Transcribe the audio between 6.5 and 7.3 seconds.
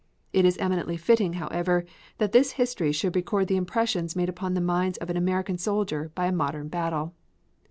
battle.